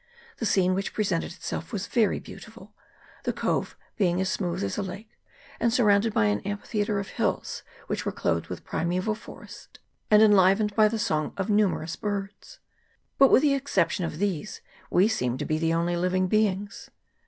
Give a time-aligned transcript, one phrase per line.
[0.37, 2.73] The scene which presented itself was very beautiful;
[3.23, 5.11] the cove being as smooth as a lake,
[5.59, 9.77] and surrounded by an amphitheatre of hills, which were clothed with primeval forest,
[10.09, 12.57] and enlivened by the song of numer ous birds.
[13.19, 16.89] But, with the exception of these, we seemed to be the only living beings.